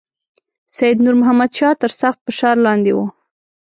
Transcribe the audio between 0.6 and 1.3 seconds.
سید نور